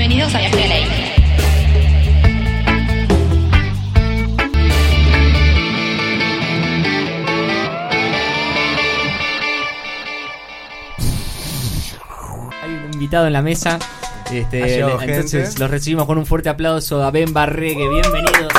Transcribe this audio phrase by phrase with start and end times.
[0.00, 0.84] Bienvenidos a Viaje de Ley.
[12.62, 13.78] Hay un invitado en la mesa.
[14.30, 15.58] Este, le- entonces gente.
[15.60, 17.88] los recibimos con un fuerte aplauso a Ben Barregue.
[17.88, 18.52] Bienvenidos.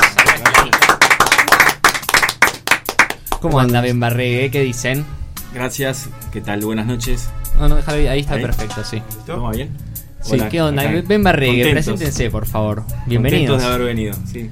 [3.40, 4.52] ¿Cómo anda Ben Barregue?
[4.52, 5.06] ¿Qué dicen?
[5.54, 6.62] Gracias, ¿qué tal?
[6.64, 7.30] Buenas noches.
[7.58, 8.42] No, no, déjalo ahí, ahí está ¿Ahí?
[8.42, 9.02] perfecto, sí.
[9.26, 9.76] ¿Todo bien?
[10.22, 10.82] Sí, Hola, ¿qué onda?
[10.84, 11.02] acá.
[11.08, 11.86] Ben Barregue, Contentos.
[11.86, 12.84] preséntense, por favor.
[13.08, 13.58] Bienvenidos.
[13.58, 14.50] Contentos de haber venido, sí.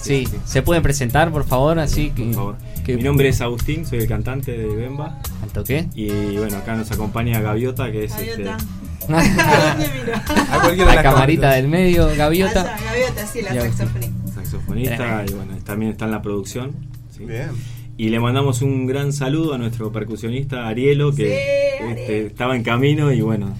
[0.00, 1.78] Sí, ¿se pueden presentar, por favor?
[1.78, 2.56] Así que, Por favor.
[2.84, 5.18] que- Mi nombre es Agustín, soy el cantante de Bemba.
[5.42, 5.88] ¿Al toque?
[5.94, 8.56] Y bueno, acá nos acompaña Gaviota, que es Gaviota.
[8.58, 9.12] este.
[9.12, 10.24] ¿Dónde mira?
[10.52, 11.56] A cualquiera de La las camarita cámaras.
[11.62, 12.60] del medio, Gaviota.
[12.74, 14.32] Allá, Gaviota, sí, la saxofonista.
[14.34, 16.72] saxofonista y bueno, también está en la producción.
[17.16, 17.24] ¿sí?
[17.24, 17.48] Bien.
[17.96, 22.26] Y le mandamos un gran saludo a nuestro percusionista Arielo, que Sí, este, Ariel.
[22.26, 23.54] estaba en camino y bueno,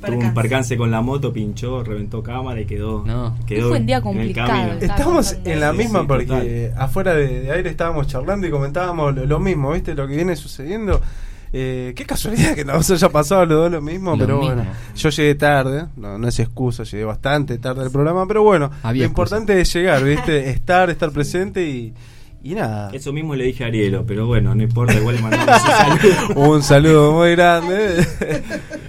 [0.00, 3.36] tuvo un percance con la moto, pinchó, reventó cámara y quedó, No.
[3.46, 4.72] quedó Fue un día en complicado.
[4.72, 5.50] Estaba Estamos contando.
[5.50, 6.82] en la misma sí, porque total.
[6.82, 9.94] afuera de, de aire estábamos charlando y comentábamos lo, lo mismo, ¿viste?
[9.94, 11.00] Lo que viene sucediendo.
[11.52, 14.54] Eh, qué casualidad que nos haya pasado los dos lo mismo, Lo pero mismo.
[14.56, 18.70] bueno, yo llegué tarde, no, no es excusa, llegué bastante tarde al programa, pero bueno,
[18.82, 20.50] Había lo importante es llegar, ¿viste?
[20.50, 21.94] Estar, estar presente y,
[22.52, 22.90] y nada.
[22.92, 26.40] Eso mismo le dije a Arielo, pero bueno, no importa, igual le mandamos un saludo.
[26.50, 28.06] Un saludo muy grande.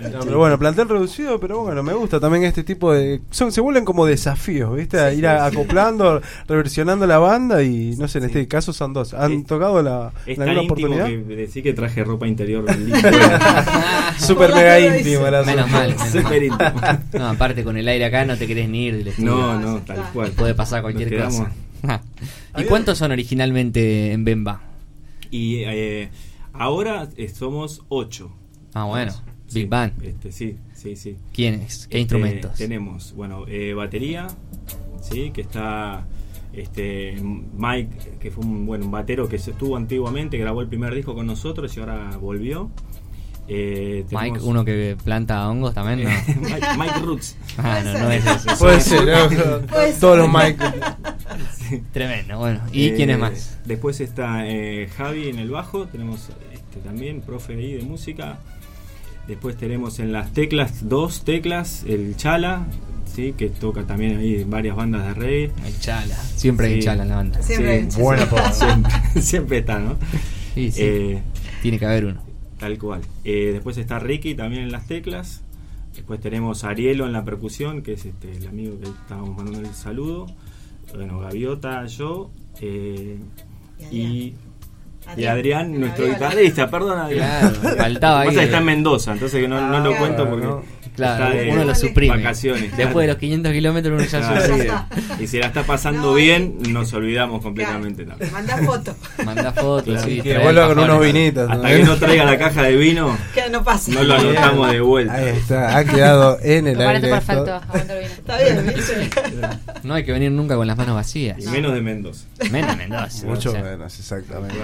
[0.08, 3.22] No, pero bueno, plantel reducido, pero bueno, me gusta también este tipo de.
[3.30, 5.00] Son, se vuelven como desafíos, ¿viste?
[5.00, 9.14] A ir a- acoplando, reversionando la banda y no sé, en este caso son dos.
[9.14, 11.06] ¿Han Es- tocado la, Es en tan oportunidad?
[11.06, 12.66] que decir que traje ropa interior.
[14.18, 15.14] Super la mega dice.
[15.14, 15.88] era Menos mal.
[15.88, 16.10] menos mal.
[16.12, 16.72] Súper íntimo.
[17.14, 19.30] No, aparte con el aire acá no te querés ni ir del estudio.
[19.36, 20.32] No, No, tal cual.
[20.32, 21.52] Puede pasar cualquier cosa.
[21.82, 22.02] Quedamos-
[22.58, 24.62] ¿Y cuántos son originalmente en Bemba?
[25.32, 26.10] Y eh,
[26.54, 28.32] ahora eh, somos ocho.
[28.74, 29.12] Ah, bueno.
[29.48, 30.04] Sí, Big Band.
[30.04, 31.16] Este, sí, sí, sí.
[31.34, 31.88] ¿Quiénes?
[31.88, 32.56] ¿Qué Este, instrumentos?
[32.58, 34.28] Tenemos, bueno, eh, batería,
[35.02, 36.06] sí, que está
[36.54, 40.94] este Mike, que fue un bueno un batero que se estuvo antiguamente, grabó el primer
[40.96, 42.70] disco con nosotros y ahora volvió.
[43.50, 46.10] Eh, Mike, uno que planta hongos también, ¿no?
[46.42, 47.36] Mike, Mike Roots.
[47.58, 48.56] Ah, no, no es ese.
[48.58, 49.68] Puede ser, ¿no?
[49.68, 50.00] Puede ser.
[50.02, 50.58] Todos los mic.
[51.94, 52.62] Tremendo, bueno.
[52.72, 53.58] ¿Y Eh, quién es más?
[53.66, 58.38] Después está eh, Javi en el bajo, tenemos este, también profe ahí de música.
[59.28, 62.66] Después tenemos en las teclas, dos teclas, el Chala,
[63.14, 63.34] ¿sí?
[63.38, 65.52] que toca también ahí en varias bandas de reggae.
[65.66, 66.16] Hay chala.
[66.16, 66.80] Siempre hay Sí.
[66.86, 67.42] chala en la banda.
[67.42, 69.98] Siempre Sí, hay siempre, siempre está, ¿no?
[70.54, 70.82] Sí, sí.
[70.82, 71.22] Eh,
[71.62, 72.27] Tiene que haber uno.
[72.60, 73.02] Tal cual.
[73.24, 75.44] Eh, después está Ricky también en las teclas.
[75.96, 79.68] Después tenemos a Arielo en la percusión, que es este, el amigo que estábamos mandando
[79.68, 80.28] el saludo.
[80.94, 82.30] Bueno, Gaviota, yo.
[82.62, 83.18] eh,
[83.92, 84.34] y,
[85.16, 87.54] y Adrián, en la nuestro guitarrista, perdón Adrián.
[87.62, 88.28] Claro, faltaba ahí.
[88.28, 90.48] Pasa que está en Mendoza, entonces que no, no lo Ah, cuento porque
[90.98, 92.18] Claro, está de uno lo suprime.
[92.18, 92.76] vacaciones.
[92.76, 94.86] Después de los 500 kilómetros uno ya Claro.
[95.20, 98.04] Y si la está pasando No, bien, nos olvidamos completamente.
[98.04, 98.34] Claro, también.
[98.34, 98.96] Manda foto.
[99.24, 100.08] Manda fotos, Claro.
[100.08, 100.22] sí.
[100.22, 101.50] Que vuelva con unos vinitos.
[101.50, 101.76] Hasta ¿no?
[101.78, 103.92] que no traiga la caja de vino, Que no pasa.
[103.92, 105.14] no lo anotamos de vuelta.
[105.14, 107.08] Ahí está, ha quedado en el aire.
[107.10, 107.62] perfecto.
[108.18, 109.10] Está bien, ¿viste?
[109.84, 111.38] No hay que venir nunca con las manos vacías.
[111.44, 112.26] Y menos de Mendoza.
[112.52, 113.26] Menos Mendoza.
[113.28, 114.56] Mucho o sea, menos, exactamente.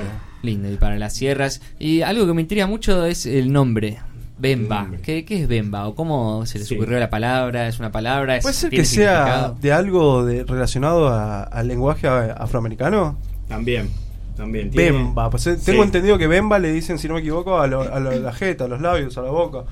[0.41, 1.61] Lindo, y para las sierras.
[1.79, 3.99] Y algo que me intriga mucho es el nombre.
[4.43, 4.87] Bemba.
[5.01, 5.87] ¿Qué, qué es Bemba?
[5.87, 6.75] ¿O cómo se les Sí.
[6.75, 7.67] ocurrió la palabra?
[7.67, 8.35] ¿Es una palabra?
[8.37, 13.17] ¿Es- ¿Puede ser que sea de algo de, relacionado a- al lenguaje a- afroamericano?
[13.47, 13.89] También,
[14.35, 14.69] también.
[14.69, 15.65] tiene- Bemba, pues eh, Sí.
[15.65, 18.33] tengo entendido que Bemba le dicen, si no me equivoco, a, lo- a lo- la
[18.33, 19.63] jeta, a los labios, a la boca.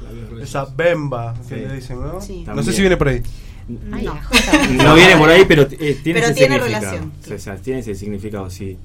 [0.42, 1.62] Esa Bemba que Sí.
[1.68, 2.22] le dicen, ¿no?
[2.22, 2.46] Sí.
[2.48, 3.22] No sé si viene por ahí.
[3.92, 4.06] Ay,
[4.78, 4.96] No.
[4.96, 5.68] viene por ahí, pero eh,
[6.04, 6.66] tiene Pero ese tiene significado.
[6.92, 7.12] relación.
[7.36, 8.78] O sea, tiene ese significado, sí.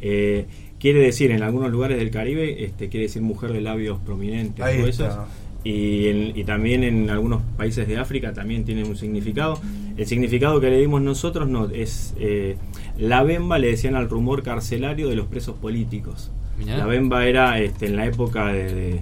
[0.00, 0.46] Eh,
[0.82, 4.78] quiere decir, en algunos lugares del Caribe, este, quiere decir mujer de labios prominentes, Ahí
[4.78, 5.08] gruesos.
[5.08, 5.26] está.
[5.64, 9.60] Y, en- y también en algunos países de África también tiene un significado.
[9.96, 12.56] El significado que le dimos nosotros no es eh,
[12.98, 16.32] la bemba le decían al rumor carcelario de los presos políticos.
[16.58, 16.78] Mirá.
[16.78, 19.00] La bemba era este, en la época de, de-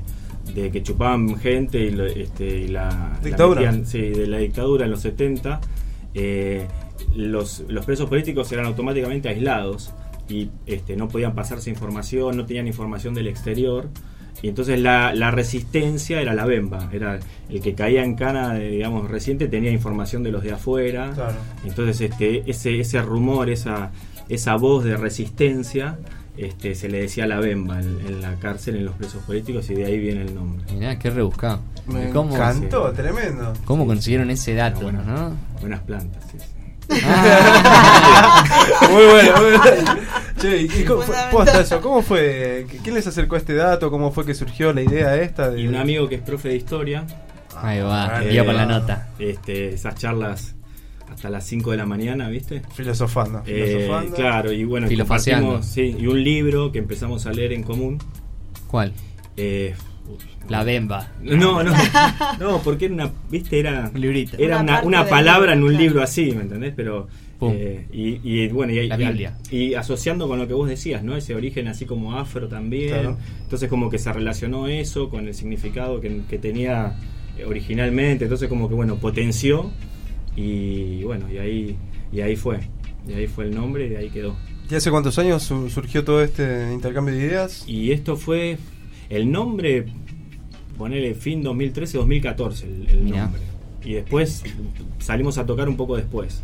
[0.54, 3.60] de que chupaban gente y, lo- este, y la, la Dictadura.
[3.72, 5.60] metían- sí, de la dictadura en los 70.
[6.14, 6.66] eh,
[7.16, 9.92] los, los presos políticos eran automáticamente aislados
[10.30, 13.88] y este, no podían pasarse información, no tenían información del exterior.
[14.42, 17.18] Y entonces la, la resistencia era la bemba, era
[17.50, 21.10] el que caía en cana, de, digamos, reciente tenía información de los de afuera.
[21.14, 21.36] Claro.
[21.64, 23.90] Entonces este, ese, ese rumor, esa,
[24.30, 25.98] esa voz de resistencia,
[26.38, 29.74] este, se le decía la bemba en, en la cárcel, en los presos políticos, y
[29.74, 30.64] de ahí viene el nombre.
[30.72, 31.60] Mirá, qué rebuscado.
[31.86, 33.52] Me ¿Cómo, encantó, tremendo.
[33.66, 34.82] ¿Cómo consiguieron ese dato?
[34.82, 35.36] Buenas, ¿no?
[35.60, 36.46] buenas plantas, sí, sí.
[38.90, 39.96] Muy bueno, muy bueno.
[40.38, 41.30] Che, ¿y cómo fue, Fundamental.
[41.30, 42.66] posta eso, ¿cómo fue?
[42.82, 43.90] ¿Quién les acercó este dato?
[43.90, 45.50] ¿Cómo fue que surgió la idea esta?
[45.50, 45.60] De...
[45.60, 47.04] Y un amigo que es profe de historia,
[47.56, 49.08] Ahí va, Eh, iba con la nota.
[49.18, 50.54] Este, esas charlas
[51.12, 52.62] hasta las 5 de la mañana, ¿viste?
[52.74, 53.42] Filosofando.
[53.46, 54.16] Eh, filosofando.
[54.16, 57.98] claro, y bueno, compartimos, sí, y un libro que empezamos a leer en común.
[58.68, 58.92] ¿Cuál?
[59.36, 59.74] Eh,
[60.48, 61.12] La Bemba.
[61.22, 61.72] no, no,
[62.40, 64.36] no, porque era una, viste, era, Un librito.
[64.38, 65.84] era Una una, palabra en libro, un claro.
[65.84, 66.72] libro así, ¿me entendés?
[66.76, 67.08] Pero,
[67.42, 69.38] eh, y, y, bueno, y, La y- Biblia.
[69.50, 71.16] y asociando con lo que vos decías, ¿no?
[71.16, 72.88] Ese origen así como afro también.
[72.90, 73.16] Claro.
[73.42, 76.96] Entonces como que se relacionó eso con el significado que, que tenía
[77.38, 78.24] eh, originalmente.
[78.24, 79.70] Entonces como que, bueno, potenció
[80.36, 81.76] y bueno, y ahí,
[82.12, 82.60] y ahí fue.
[83.08, 84.36] Y ahí fue el nombre y ahí quedó.
[84.70, 87.64] ¿Y hace cuántos años su- surgió todo este intercambio de ideas?
[87.66, 88.58] Y esto fue
[89.08, 89.86] el nombre,
[90.80, 93.42] ponele fin 2013-2014 el, nombre.
[93.84, 94.42] Y después
[94.98, 96.42] salimos a tocar un poco después.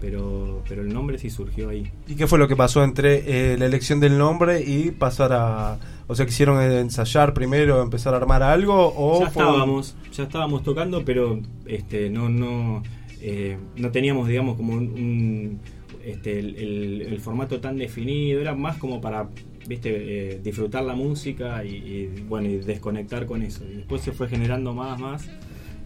[0.00, 1.90] Pero, pero el nombre sí surgió ahí.
[2.06, 5.78] ¿Y qué fue lo que pasó entre eh, la elección del nombre y pasar a...
[6.06, 9.20] O sea, quisieron ensayar primero, empezar a armar algo o...
[9.20, 12.82] ya fue- estábamos, ya estábamos tocando, pero este no no
[13.20, 15.60] eh, no teníamos digamos como un, un,
[16.04, 19.28] este el, el- el formato tan definido, era más como para
[19.68, 23.64] viste eh, disfrutar la música y, y, bueno y desconectar con eso.
[23.70, 25.28] Y después se fue generando más más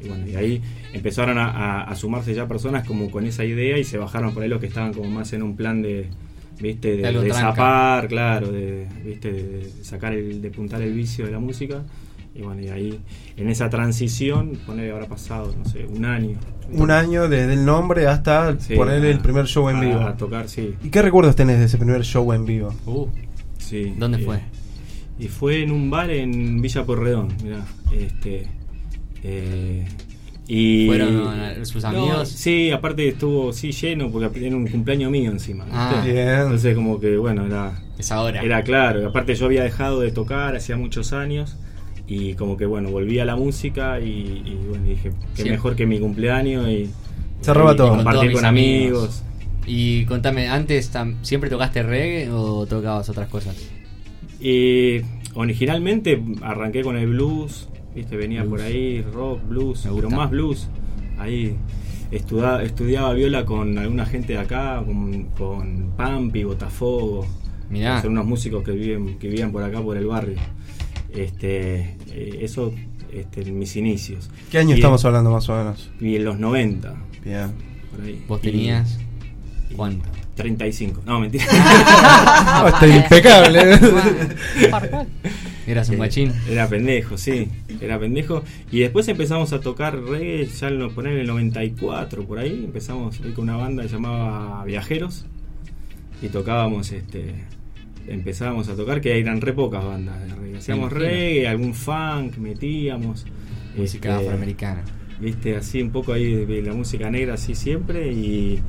[0.01, 0.63] y bueno y ahí
[0.93, 4.43] empezaron a, a- a sumarse ya personas como con esa idea y se bajaron por
[4.43, 6.07] ahí los que estaban como más en un plan de
[6.61, 11.27] viste de, de zapar, claro, de viste de, de sacar el de puntar el vicio
[11.27, 11.83] de la música.
[12.35, 12.99] Y bueno, y ahí
[13.37, 16.39] en esa transición, poner habrá pasado, no sé, un año.
[16.73, 20.01] Un año desde el nombre hasta Sí, poner el primer show en vivo.
[20.01, 20.75] A tocar, sí.
[20.83, 22.73] ¿Y qué recuerdos tenés de ese primer show en vivo?
[22.87, 23.07] Uh,
[23.73, 24.41] sí ¿Dónde Eh, fue?
[25.19, 27.65] Y fue en un bar en Villa Porredón, mirá.
[27.93, 28.47] Este,
[29.23, 29.87] eh,
[30.49, 32.29] y ¿Fueron sus No, amigos?
[32.29, 35.67] sí, aparte estuvo sí lleno porque era un cumpleaños mío encima.
[35.71, 36.03] Ah.
[36.05, 38.43] Entonces como que bueno, era Es ahora.
[38.43, 41.57] Era claro, aparte yo había dejado de tocar hacía muchos años
[42.09, 44.09] y como que bueno, volví a la música y,
[44.45, 45.51] y, bueno, dije, qué Sí.
[45.51, 46.91] mejor que mi cumpleaños y,
[47.43, 47.91] Cerraba y todo.
[47.91, 49.23] Compartir con amigos.
[49.67, 50.91] Y contame, ¿antes
[51.23, 53.57] siempre tocaste reggae o tocabas otras cosas?
[54.41, 55.01] Y
[55.35, 58.51] originalmente arranqué con el blues, viste, venía Blues.
[58.51, 60.69] por ahí, rock, blues, pero más blues.
[61.19, 61.57] Ahí
[62.11, 67.27] estudiaba viola con alguna gente de acá, con, con Pampi, Botafogo.
[67.71, 68.03] Mirá.
[68.03, 70.37] Son unos músicos que viven, que vivían por acá por el barrio.
[71.15, 72.73] Este, eh, eso
[73.13, 74.29] este, en mis inicios.
[74.51, 75.91] ¿Qué año Y estamos en- hablando más o menos?
[76.01, 76.95] Y en los 90,
[77.25, 77.53] Bien.
[77.91, 78.25] por ahí.
[78.29, 79.03] ¿Vos tenías y
[79.73, 80.09] cuánto?
[80.35, 81.03] 35.
[81.05, 81.45] No, mentira.
[82.67, 83.79] Está impecable.
[85.67, 86.33] ¿Eras un Eh, guachín?
[86.49, 87.49] Era pendejo, sí.
[87.81, 88.43] Era pendejo.
[88.71, 92.63] Y después empezamos a tocar reggae, ya lo poner en el 94, por ahí.
[92.65, 95.27] Empezamos ahí con una banda que se llamaba Viajeros.
[96.23, 97.35] Y tocábamos, este.
[98.09, 100.59] Empezábamos a tocar, que eran re pocas bandas de reggae.
[100.59, 103.27] Hacíamos reggae, algún funk, metíamos.
[103.77, 104.83] Música este, afroamericana.
[105.21, 108.61] viste así un poco ahí la música negra así siempre y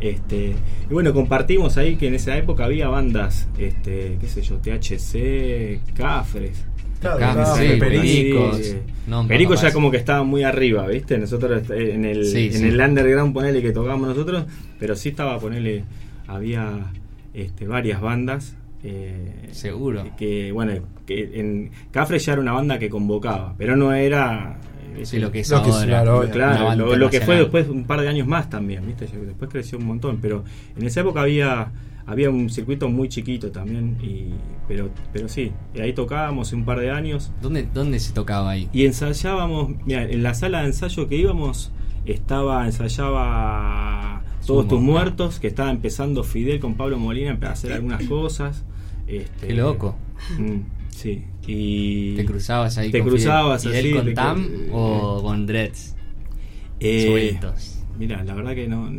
[0.00, 0.54] este
[0.88, 5.94] y bueno compartimos ahí que en esa época había bandas este qué sé yo THC
[5.94, 6.64] Cafres
[7.00, 8.74] Claro, Cafres, claro, sí, Pericos.
[9.06, 12.52] No, Perico ya como que estaba muy arriba viste nosotros eh, en el Sí, en
[12.52, 12.64] sí.
[12.66, 14.44] el underground ponele que tocábamos nosotros
[14.80, 15.84] pero sí estaba ponele
[16.26, 16.90] había
[17.34, 20.04] este varias bandas eh, Seguro.
[20.16, 20.72] que bueno
[21.06, 24.58] que en Cafres ya era una banda que convocaba pero no era
[25.06, 27.36] Sí, lo que es Lo que es, claro, Una Claro, banda lo, lo que fue
[27.36, 29.06] después un par de años más también, ¿viste?
[29.06, 30.44] Después creció un montón, pero
[30.76, 31.70] en esa época había
[32.06, 34.30] había un circuito muy chiquito también y
[34.66, 38.66] pero pero sí, y ahí tocábamos un par de años ¿Dónde, ¿Dónde se tocaba ahí?
[38.72, 41.70] y ensayábamos, mira, en la sala de ensayo que íbamos
[42.06, 44.68] estaba ensayaba Todos Sumo.
[44.68, 48.64] tus muertos, que estaba empezando Fidel con Pablo Molina a hacer algunas cosas.
[49.06, 49.94] Este, Qué loco.
[50.38, 50.56] mm,
[50.98, 55.46] sí, y ¿Te cruzabas ahí Te con cruzabas Fidel, así, con Tam eh, o con
[55.46, 55.94] Dreads?
[56.80, 57.78] Eh, Sueltos.
[57.98, 58.90] Mira, la verdad que no,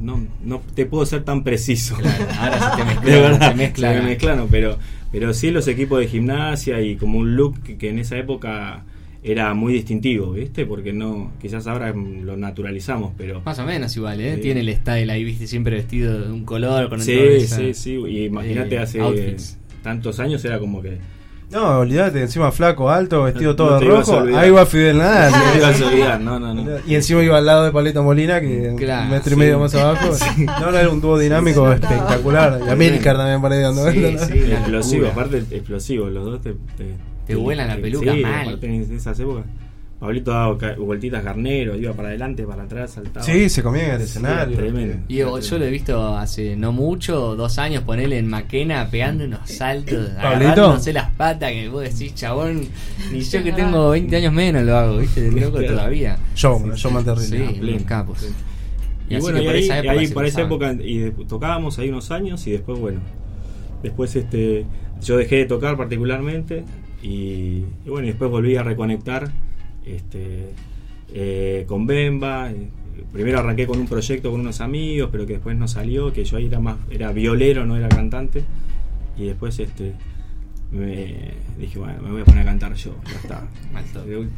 [0.00, 1.96] no, no te puedo ser tan preciso.
[1.96, 3.94] Claro, ahora se te De mezclaron, verdad, se mezclan.
[3.94, 4.78] se me mezclaron, pero,
[5.12, 8.84] pero sí los equipos de gimnasia y como un look que, que en esa época
[9.22, 10.64] era muy distintivo, ¿viste?
[10.64, 13.42] Porque no, quizás ahora lo naturalizamos, pero...
[13.44, 14.36] Más o menos igual, ¿eh?
[14.38, 18.24] Tiene el style ahí, viste, siempre vestido de un color, con Sí, sí, sí, y
[18.26, 19.58] imagínate eh, hace outfits.
[19.82, 20.98] tantos años era como que...
[21.50, 24.36] No, olvídate, encima flaco, alto, vestido No- todo no de te rojo.
[24.36, 25.32] Ahí va Fidel Nadal.
[25.32, 26.70] No te ibas a olvidar, no, no, no.
[26.86, 29.38] Y encima iba al lado de Paleta Molina, que Claro, un metro y sí.
[29.38, 30.10] medio más abajo.
[30.60, 31.74] No, no, era un dúo dinámico notaba.
[31.94, 32.60] espectacular.
[32.66, 34.18] Y Amílcar también ahí dando Sí, ¿no?
[34.26, 34.38] sí.
[34.52, 36.54] explosivo, aparte explosivo, los dos te...
[37.26, 38.58] Te vuelan la peluca sí, mal.
[38.62, 39.44] en esas épocas.
[39.98, 43.26] Pablito daba vueltitas garnero, iba para adelante, para atrás, saltaba.
[43.26, 44.56] Sí, se comía en el Sí, escenario.
[44.56, 44.94] tremendo.
[45.08, 49.24] Y yo, yo lo he visto hace no mucho, dos años, ponerle en Maquena pegando
[49.24, 50.20] unos saltos, ¿Pablito?
[50.52, 52.60] agarrándose las patas, que vos decís, chabón,
[53.12, 55.26] ni yo que tengo 20 años menos lo hago, ¿viste?
[55.26, 55.74] El loco Claro.
[55.74, 56.16] todavía.
[56.36, 57.26] Showman, showman terrible.
[57.48, 57.72] Sí, pleno.
[57.76, 58.30] unos capos.
[59.10, 61.10] Y, así bueno, y por ahí, esa época ahí se por esa época y de-
[61.26, 63.00] tocábamos ahí unos años y después, bueno,
[63.82, 64.64] después este
[65.02, 66.64] yo dejé de tocar particularmente
[67.02, 69.30] y, y bueno, y después volví a reconectar
[69.94, 70.50] este
[71.12, 72.50] eh, con Bemba.
[72.50, 72.68] eh,
[73.12, 76.36] Primero arranqué con un proyecto con unos amigos, pero que después no salió, que yo
[76.36, 78.42] ahí era más era violero, no era cantante.
[79.16, 79.94] Y después este
[80.70, 83.42] me dije, bueno, me voy a poner a cantar yo, ya está.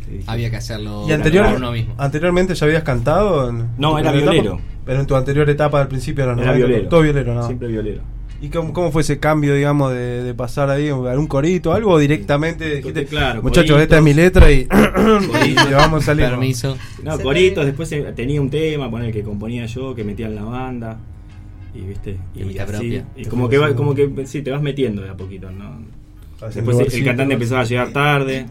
[0.08, 1.94] Dije, Había que hacerlo ¿Y anterior, uno mismo.
[1.98, 3.48] anteriormente ya habías cantado?
[3.50, 4.42] en No, era violero.
[4.54, 4.62] etapa?
[4.86, 6.88] Pero en tu anterior etapa al principio era, Era violero.
[6.88, 7.42] Todo violero, ¿no?
[7.46, 8.02] Siempre violero.
[8.42, 11.98] ¿Y cómo, cómo fue ese cambio, digamos, de, de pasar ahí a un corito, algo
[11.98, 13.82] directamente dijiste, Claro, muchachos, coritos.
[13.82, 14.60] esta es mi letra y,
[15.46, 16.24] y vamos a salir?
[16.24, 16.78] Permiso.
[17.02, 20.44] No, coritos, después eh, tenía un tema, poner que componía yo, que metía en la
[20.44, 20.98] banda.
[21.74, 23.04] Y viste, y, así, propia.
[23.14, 25.99] y como que va, como que sí, te vas metiendo de a poquito, ¿no?
[26.54, 28.46] Después el, el cantante empezaba a llegar tarde.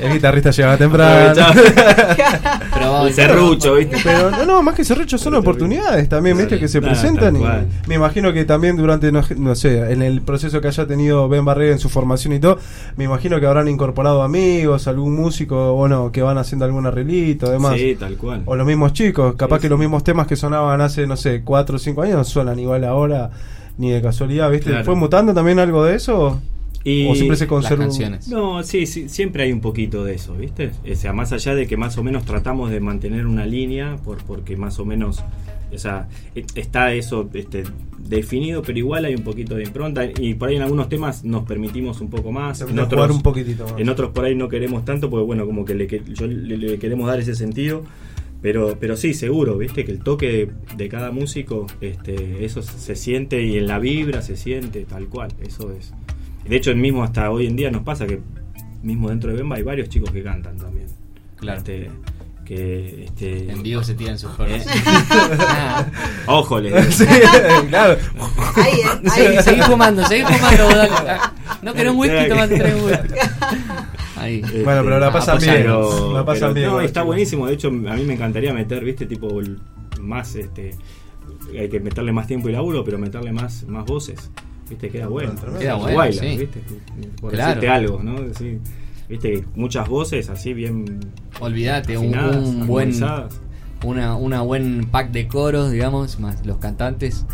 [0.00, 1.34] El guitarrista llegaba temprano.
[3.06, 3.96] El serrucho, ¿viste?
[4.02, 7.36] Pero no, no, más que serrucho son oportunidades también, viste, que se presentan.
[7.36, 7.44] Y
[7.88, 11.44] me imagino que también durante, no, no sé, en el proceso que haya tenido Ben
[11.44, 12.58] Barrera en su formación y todo,
[12.96, 17.74] me imagino que habrán incorporado amigos, algún músico, bueno, que van haciendo algún arreglito, además.
[17.76, 18.42] Sí, tal cual.
[18.44, 21.42] O los mismos chicos, capaz Sí, que los mismos temas que sonaban hace, no sé,
[21.42, 23.30] 4 o 5 años no suenan igual ahora,
[23.78, 24.70] ni de casualidad, ¿viste?
[24.70, 24.84] Claro.
[24.84, 26.40] ¿Fue mutando también algo de eso?
[26.84, 27.82] Y- ¿O siempre se las conservó?
[27.82, 28.28] canciones.
[28.28, 30.70] No, sí, sí, siempre hay un poquito de eso, ¿viste?
[30.90, 34.18] O sea, más allá de que más o menos tratamos de mantener una línea, por,
[34.18, 35.24] porque más o menos,
[35.74, 36.06] o sea,
[36.36, 37.64] e- está eso este,
[37.98, 41.42] definido, pero igual hay un poquito de impronta y por ahí en algunos temas nos
[41.42, 43.80] permitimos un poco más, en Jugar otros, un poquitito más.
[43.80, 46.78] en otros por ahí no queremos tanto, porque bueno, como que le, yo le, le
[46.78, 47.82] queremos dar ese sentido.
[48.42, 52.94] Pero, pero sí, seguro, viste, que el toque de, de cada músico, este, eso se
[52.94, 55.92] siente y en la vibra se siente, tal cual, eso es.
[56.48, 58.20] De hecho, el mismo hasta hoy en día nos pasa que
[58.82, 60.86] mismo dentro de Bemba hay varios chicos que cantan también.
[61.36, 61.58] Claro.
[61.58, 61.90] Este,
[62.44, 64.52] que este, En vivo se tiran sus coros.
[64.52, 64.64] Eh.
[66.26, 67.10] Ojo, les digo.
[67.10, 67.20] sí,
[67.68, 67.98] claro.
[68.54, 69.42] Ahí, ahí.
[69.42, 71.20] Seguí fumando, seguí fumando, dale.
[71.62, 73.14] No querés un whisky, tomate tres whisky.
[74.26, 74.40] Ahí.
[74.44, 77.46] Este, Bueno, pero la pasan bien, pero- la pasan pero bien, No, está buenísimo.
[77.46, 79.58] De hecho, a mí me encantaría meter, viste, tipo el-
[80.00, 80.72] más, este,
[81.58, 84.30] hay que meterle más tiempo y laburo, pero meterle más, más voces.
[84.68, 85.32] Viste, queda bueno.
[85.58, 86.36] Queda bueno, Baila, sí.
[86.36, 86.60] viste,
[87.20, 87.48] por Claro.
[87.54, 88.16] decirte algo, ¿no?
[89.08, 90.98] Viste, muchas voces así bien
[91.38, 92.92] Olvídate, un, buen
[93.84, 97.24] una, una buen pack de coros, digamos, más los cantantes.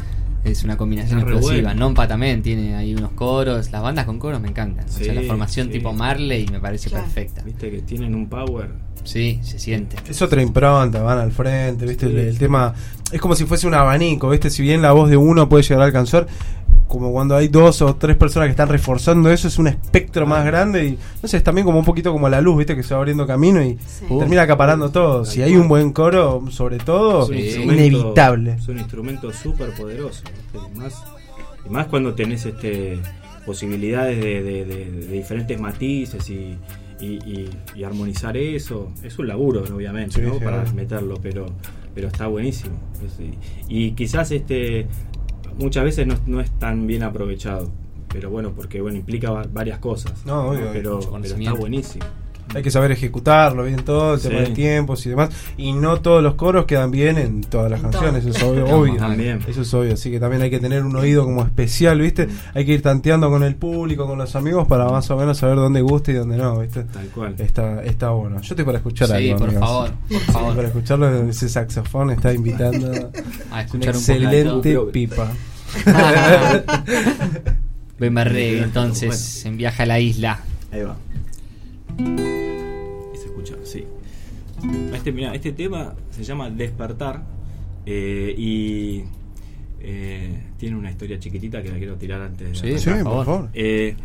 [0.44, 1.62] Es una combinación explosiva.
[1.68, 1.75] bueno.
[1.75, 3.70] Nompa también tiene ahí unos coros.
[3.70, 4.84] Las bandas con coros me encantan.
[4.87, 5.75] o sea, la formación sí.
[5.75, 7.04] tipo Marley me parece Claro.
[7.04, 7.42] perfecta.
[7.42, 8.70] Viste que tienen un power.
[9.04, 9.96] Sí, se siente.
[10.08, 12.06] Es otra impronta, van al frente, ¿viste?
[12.06, 12.38] Sí, el, el sí.
[12.38, 12.75] tema
[13.11, 14.49] es como si fuese un abanico, ¿viste?
[14.50, 16.26] Si bien la voz de uno puede llegar a alcanzar,
[16.88, 20.45] como cuando hay dos o tres personas que están reforzando eso, es un espectro más
[20.45, 22.76] grande y no sé, es también como un poquito como la luz, ¿viste?
[22.76, 24.05] Que se va abriendo camino y Sí.
[24.19, 25.25] termina acaparando todo.
[25.25, 28.52] Si hay un buen coro, sobre todo, Es inevitable.
[28.55, 30.23] Es un instrumento súper poderoso.
[30.52, 30.69] ¿viste?
[30.75, 31.02] Y más,
[31.67, 32.99] y más cuando tenés este
[33.47, 36.57] posibilidades de, de- de- de diferentes matices y,
[37.00, 38.93] y- y- y armonizar eso.
[39.02, 40.35] Es un laburo, obviamente, Sí, ¿no?
[40.35, 41.47] sí, para meterlo, pero,
[41.95, 42.76] pero está buenísimo.
[43.69, 44.87] Y quizás este
[45.59, 47.71] muchas veces no, no es tan bien aprovechado.
[48.09, 50.26] Pero bueno, porque bueno implica va- varias cosas.
[50.26, 52.04] No, obvio, pero, pero está buenísimo.
[52.54, 54.28] Hay que saber ejecutarlo bien todo, el Sí.
[54.28, 55.30] tema de tiempos y demás.
[55.56, 58.30] Y no todos los coros quedan bien en todas las En canciones, todo.
[58.30, 58.66] eso es obvio.
[58.68, 58.97] No, obvio.
[58.97, 59.40] También.
[59.47, 62.28] Eso es obvio, así que también hay que tener un oído como especial, ¿viste?
[62.54, 65.56] Hay que ir tanteando con el público, con los amigos, para más o menos saber
[65.56, 66.85] dónde gusta y dónde no, ¿viste?
[66.85, 67.35] Tal cual.
[67.38, 68.37] Está, está bueno.
[68.42, 69.38] Yo estoy para escuchar Sí, algo.
[69.38, 69.68] por amigos.
[69.68, 70.56] favor, por Sí, favor.
[70.56, 72.88] para escucharlo, ese saxofón está invitando
[73.50, 74.90] A una escuchar un excelente poco.
[74.92, 75.32] pipa.
[77.99, 78.30] Bueno.
[78.30, 80.40] entonces, en viaje a la isla.
[80.73, 80.97] Ahí va.
[84.95, 87.23] Este, mira, este tema se llama Despertar
[87.87, 89.02] eh, y
[89.81, 93.26] eh, tiene una historia chiquitita que la quiero tirar antes de Sí, Sí, por favor.
[93.26, 93.49] favor.
[93.54, 93.97] Eh,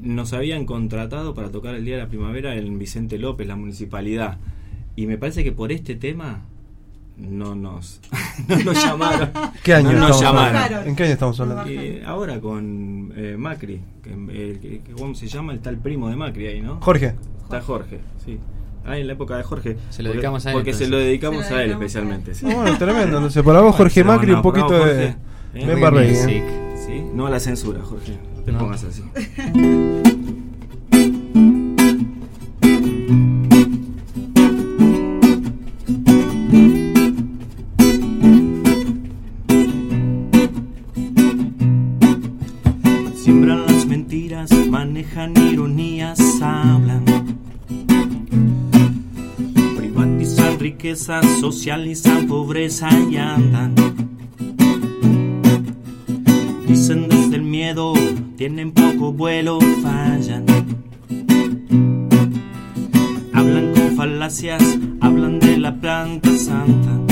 [0.00, 4.38] nos habían contratado para tocar el Día de la Primavera en Vicente López, la municipalidad.
[4.96, 6.40] Y me parece que por este tema
[7.18, 8.00] no nos,
[8.48, 9.30] no nos llamaron.
[9.62, 10.56] ¿Qué año No nos estamos llamaron.
[10.56, 10.88] hablando?
[10.88, 11.70] ¿En qué año estamos hablando?
[11.70, 15.52] Y ahora con eh, Macri, que, eh, que- que- ¿cómo se llama?
[15.52, 16.80] El tal primo de Macri ahí, ¿no?
[16.80, 17.14] Jorge.
[17.44, 18.38] Está Jorge, sí.
[18.84, 19.76] Ahí en la época de Jorge.
[19.90, 21.94] Se lo Porque- dedicamos a él, Porque se lo dedicamos Se lo a él dedicamos
[21.94, 22.04] a él.
[22.14, 22.34] especialmente.
[22.34, 22.46] Sí.
[22.50, 23.16] Ah, bueno, tremendo.
[23.18, 25.04] Entonces, para vos, Jorge Macri, un poquito bravo, de.
[25.06, 25.16] Eh.
[25.54, 26.76] ¿eh?
[26.86, 27.04] ¿Sí?
[27.14, 28.18] No a la censura, Jorge.
[28.36, 28.58] No te No.
[28.58, 29.02] pongas así.
[51.52, 53.74] socializan pobreza y andan.
[56.66, 57.92] Dicen desde el miedo,
[58.38, 60.46] tienen poco vuelo, fallan.
[63.34, 64.62] Hablan con falacias,
[65.00, 67.11] hablan de la planta santa.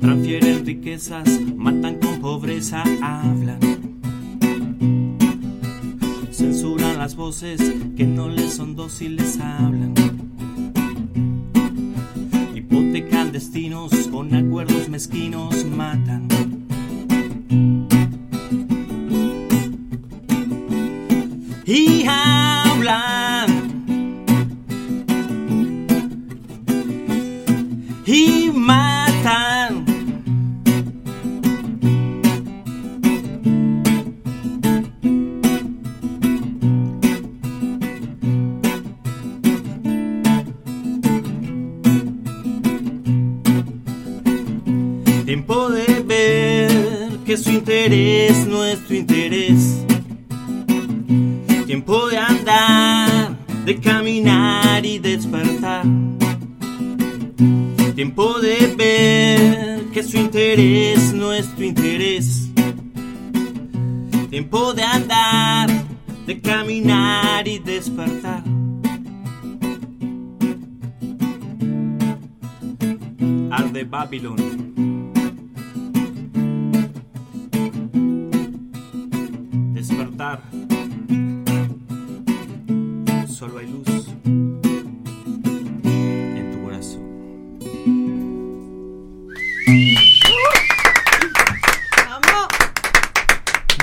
[0.00, 3.66] Transfieren riquezas, matan con pobreza, hablan
[6.36, 7.60] censuran las voces
[7.96, 9.94] que no les son dóciles, hablan.
[12.54, 16.28] Hipotecan destinos con acuerdos mezquinos, matan.
[21.66, 23.25] Y hablan.
[47.56, 49.84] Interés no es tu interés.
[51.66, 55.84] Tiempo de andar, de caminar y despertar.
[57.94, 62.50] Tiempo de ver que su interés no es tu interés.
[64.28, 65.70] Tiempo de andar,
[66.26, 68.44] de caminar y despertar.
[73.50, 74.75] Arde Babylon.
[80.16, 80.40] Despertar.
[83.28, 84.08] Solo hay luz
[85.84, 87.02] en tu corazón.
[92.08, 92.48] ¡Vamos!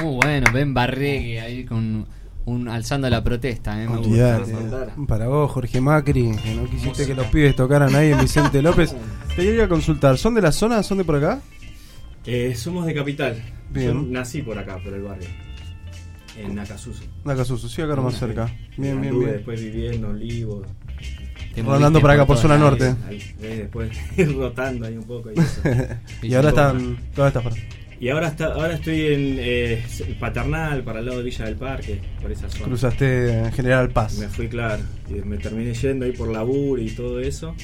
[0.01, 2.07] Muy bueno, Ben Barregue ahí con
[2.45, 4.45] un alzando la protesta, eh, me gusta.
[4.45, 4.93] Santana.
[5.07, 8.93] Para vos, Jorge Macri, que no quisiste que los pibes tocaran ahí en Vicente López.
[9.35, 10.83] Te quería consultar, ¿son de la zona?
[10.83, 11.41] ¿Son de por acá?
[12.25, 13.41] Eh, somos de Capital.
[13.69, 13.93] Bien.
[13.93, 15.27] Yo nací por acá, por el barrio.
[16.37, 17.03] En Nakasusu.
[17.25, 18.45] Nacasuso, sí, acá más cerca.
[18.77, 19.31] Bien, bien, bien.
[19.33, 20.67] Después viviendo en Olivos.
[21.57, 22.95] Rodando por acá, por zona norte.
[23.07, 25.31] Ahí, después ir rotando ahí un poco.
[25.31, 25.61] Y, eso.
[26.23, 26.97] Y ahora están.
[27.15, 27.43] ¿Dónde estás?
[27.43, 27.83] Fran?
[27.99, 29.85] Y ahora está, ahora estoy en eh,
[30.19, 32.65] Paternal, para el lado de Villa del Parque, por esa zona.
[32.65, 34.17] Cruzaste en General Paz.
[34.17, 37.55] Me fui, claro, y me terminé yendo ahí por laburo y todo eso.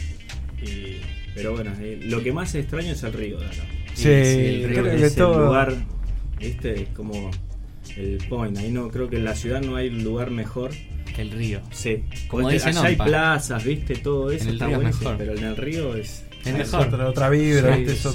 [0.61, 1.01] Y,
[1.35, 3.63] pero bueno, eh, lo que más extraño es el río de acá.
[3.95, 5.39] Sí, el que es todo.
[5.39, 5.73] el lugar,
[6.39, 7.31] viste, como
[7.97, 8.57] el point.
[8.57, 10.71] Ahí no, creo que en la ciudad no hay lugar mejor.
[11.15, 11.61] Que el río.
[11.71, 15.17] Sí, Como Porque allá hay plazas, viste, todo eso En el está río buenísimo, mejor.
[15.25, 16.23] pero en el río es...
[16.41, 16.87] Es Es mejor.
[16.87, 17.93] otra, otra vibra, Sí, ¿viste?
[17.93, 18.09] Es sí.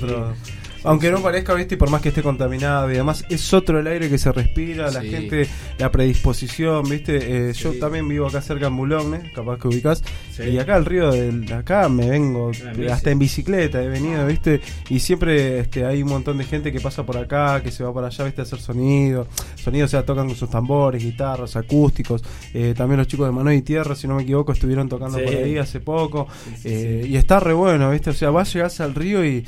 [0.85, 1.75] Aunque no parezca, ¿viste?
[1.75, 4.91] Y por más que esté contaminado y demás, es otro el aire que se respira,
[4.91, 7.49] la gente, la predisposición, ¿viste?
[7.49, 10.03] Eh, yo también vivo acá cerca en Boulogne, capaz que ubicás.
[10.39, 14.61] Y acá el río del acá me vengo Ah, hasta en bicicleta, he venido, ¿viste?
[14.89, 17.93] Y siempre este, hay un montón de gente que pasa por acá, que se va
[17.93, 18.41] para allá, ¿viste?
[18.41, 19.27] A hacer sonido.
[19.57, 22.23] Sonido, o sea, tocan con sus tambores, guitarras, acústicos.
[22.53, 25.35] Eh, también los chicos de Mano y Tierra, si no me equivoco, estuvieron tocando por
[25.35, 26.27] ahí hace poco.
[26.65, 27.07] Eh.
[27.09, 28.11] Y está re bueno, ¿viste?
[28.11, 29.45] O sea, vas, llegás al río y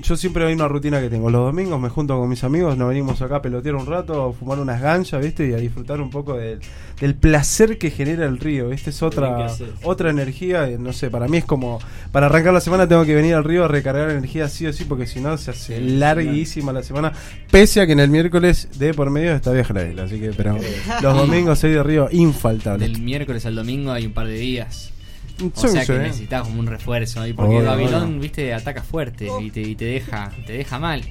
[0.00, 1.30] yo siempre hay una rutina que tengo.
[1.30, 4.32] Los domingos me junto con mis amigos, nos venimos acá a pelotear un rato, a
[4.32, 5.48] fumar unas ganchas, ¿viste?
[5.48, 6.60] Y a disfrutar un poco del,
[7.00, 8.90] del placer que genera el río, ¿viste?
[8.90, 9.46] Es otra,
[9.82, 11.78] otra energía, eh, no sé, para mí es como,
[12.12, 14.84] para arrancar la semana tengo que venir al río a recargar energía sí o sí,
[14.84, 17.12] porque si no se hace Sí, larguísima la semana,
[17.50, 20.30] pese a que en el miércoles de por medio está vieja la isla, así que,
[20.30, 20.58] pero
[21.02, 22.86] los domingos soy de río infaltable.
[22.86, 24.93] Del miércoles al domingo hay un par de días.
[25.42, 25.92] O Sí, sea sí.
[25.92, 27.32] que necesitas como un refuerzo ahí.
[27.32, 31.02] Porque Babilón, viste, ataca fuerte y te, y te deja te deja mal.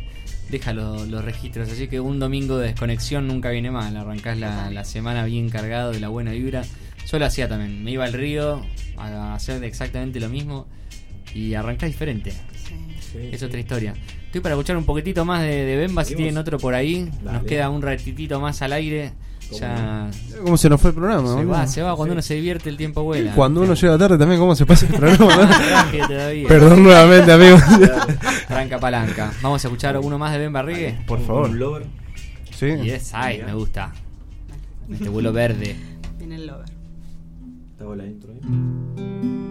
[0.50, 1.70] Deja lo- los registros.
[1.70, 3.96] Así que un domingo de desconexión nunca viene mal.
[3.98, 6.64] Arrancás la, la semana bien cargado de la buena vibra.
[7.12, 7.84] Yo lo hacía también.
[7.84, 8.62] Me iba al río
[8.98, 10.68] a hacer exactamente lo mismo.
[11.34, 12.32] Y arrancás diferente.
[12.32, 13.30] Sí.
[13.32, 13.94] Es otra historia.
[14.26, 16.06] Estoy para escuchar un poquitito más de, de Bemba.
[16.06, 17.10] Si tienen otro por ahí.
[17.24, 19.12] Nos queda un ratitito más al aire.
[19.54, 20.10] ¿Cómo Ya
[20.44, 21.36] ¿Cómo se nos fue el programa?
[21.36, 21.96] se va, se va.
[21.96, 23.34] Cuando uno se divierte, el tiempo vuela.
[23.34, 25.50] Cuando uno llega tarde también, ¿cómo se pasa el programa?
[26.48, 27.62] Perdón nuevamente, amigos.
[28.48, 29.32] Tranca palanca.
[29.42, 31.00] Vamos a escuchar uno más de Ben Barrigue.
[31.08, 31.50] Por Un favor.
[31.52, 31.86] lover.
[32.58, 32.68] Sí.
[32.84, 33.92] Y es, ay, me gusta.
[34.92, 35.76] Este vuelo verde.
[36.18, 36.70] Viene el lover.
[37.78, 39.43] Te hago la intro ahí.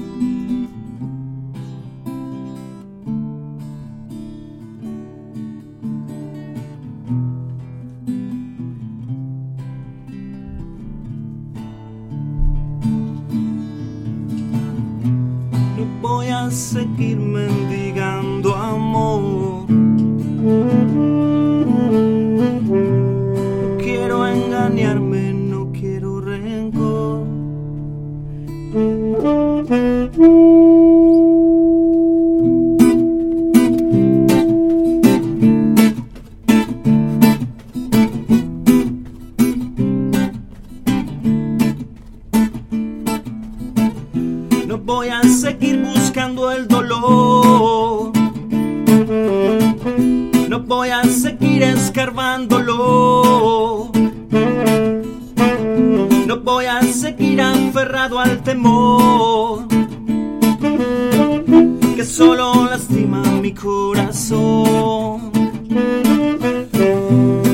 [16.70, 17.61] Voy
[51.04, 53.90] seguir escarbándolo.
[56.26, 59.66] No voy a seguir aferrado al temor.
[61.96, 65.32] Que solo lastima mi corazón.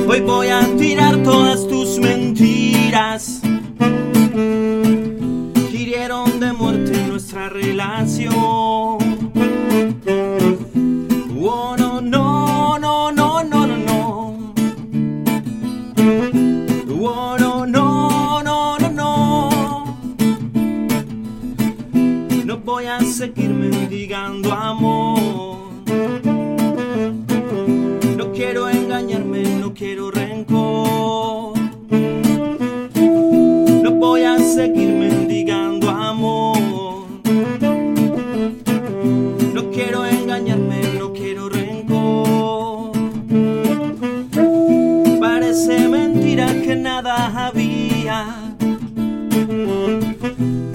[0.09, 1.68] Hoy voy a tirar todas
[34.49, 36.59] seguir mendigando amor.
[39.55, 42.93] No quiero engañarme, no quiero rencor.
[45.21, 48.55] Parece mentira que nada había.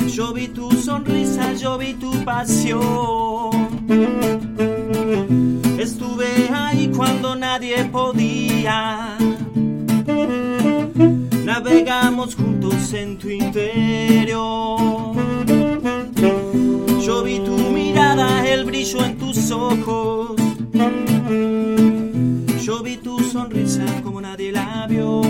[0.08, 3.50] Yo vi tu sonrisa, yo vi tu pasión.
[5.80, 9.13] Estuve ahí cuando nadie podía.
[12.94, 14.78] En tu interior.
[17.02, 20.36] Yo vi tu mirada, el brillo en tus ojos.
[22.62, 25.22] Yo vi tu sonrisa como nadie la vio.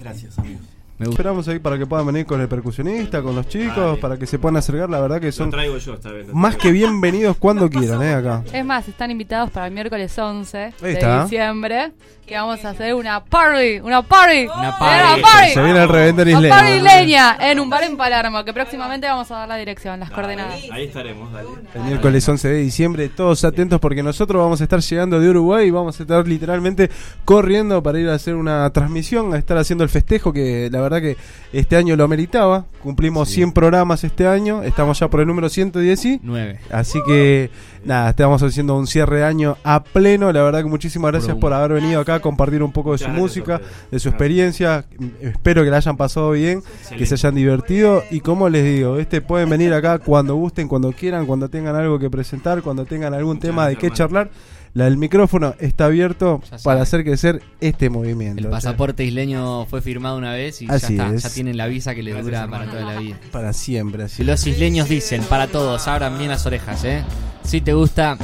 [0.00, 0.66] Gracias, amigos.
[0.98, 1.22] Me gusta.
[1.22, 4.38] Esperamos ahí para que puedan venir con el percusionista, con los chicos, para que se
[4.38, 4.88] puedan acercar.
[4.88, 6.28] La verdad que Lo son traigo yo esta vez.
[6.28, 6.62] lo más traigo.
[6.62, 8.14] que bienvenidos cuando quieran, ¿eh?
[8.14, 8.44] Acá.
[8.52, 11.24] Es más, están invitados para el miércoles 11 Ahí de está.
[11.24, 11.92] diciembre,
[12.24, 15.50] que vamos a hacer una party, una party, Una party.
[15.52, 16.54] Se viene el revender Una isleño.
[16.54, 20.10] party isleña en un bar en Palermo, que próximamente vamos a dar la dirección, las
[20.12, 20.60] coordenadas.
[20.70, 21.48] Ahí estaremos, dale.
[21.74, 25.66] El miércoles 11 de diciembre, todos atentos porque nosotros vamos a estar llegando de Uruguay
[25.66, 26.88] y vamos a estar literalmente
[27.24, 31.00] corriendo para ir a hacer una transmisión, a estar haciendo el festejo que la verdad
[31.00, 31.16] que
[31.52, 32.66] este año lo meritaba.
[32.82, 36.60] Cumplimos 100 programas este año, estamos ya por el número 110 y 9.
[36.70, 37.50] Así que
[37.84, 40.32] nada, estamos haciendo un cierre de año a pleno.
[40.32, 43.08] La verdad que muchísimas gracias por haber venido acá a compartir un poco de su
[43.08, 44.84] música, de su experiencia.
[45.20, 46.62] Espero que la hayan pasado bien,
[46.96, 48.02] que se hayan divertido.
[48.10, 51.98] Y como les digo, este pueden venir acá cuando gusten, cuando quieran, cuando tengan algo
[51.98, 54.30] que presentar, cuando tengan algún Muchas tema de qué charlar.
[54.74, 58.40] La, el micrófono está abierto para hacer crecer este movimiento.
[58.40, 61.14] El O sea, pasaporte isleño fue firmado una vez y Así ya está.
[61.16, 61.22] es.
[61.22, 62.64] Ya tienen la visa que les Gracias, dura hermano.
[62.72, 63.16] para toda la vida.
[63.30, 64.02] para siempre.
[64.04, 64.24] Así.
[64.24, 67.02] Los isleños dicen, para todos, abran bien las orejas, ¿eh?
[67.44, 68.18] Si te gusta,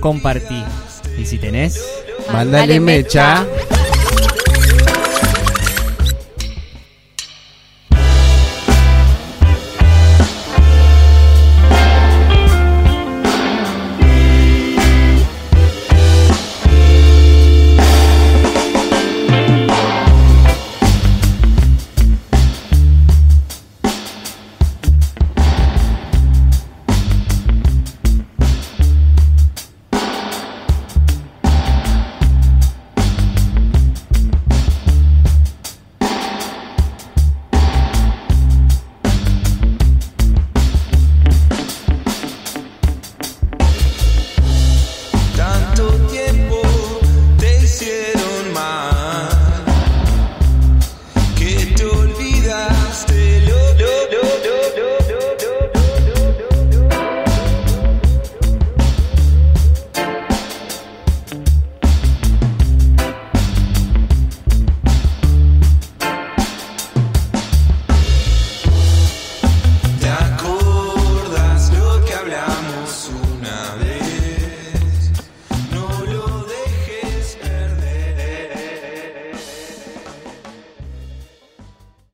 [0.00, 0.62] compartí.
[1.18, 1.84] Y si tenés,
[2.32, 3.44] Mándale mecha.